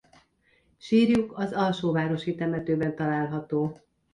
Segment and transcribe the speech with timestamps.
[0.77, 3.79] Sírjuk az Alsóvárosi temetőben található.